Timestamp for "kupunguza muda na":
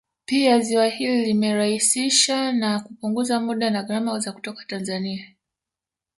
2.79-3.83